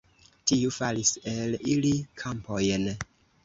Tiu 0.51 0.71
faris 0.77 1.11
el 1.33 1.55
ili 1.77 1.95
kampojn. 2.25 2.93